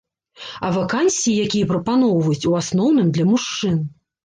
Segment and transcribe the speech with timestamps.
[0.67, 3.81] А вакансіі, якія прапаноўваюць, у асноўным для мужчын.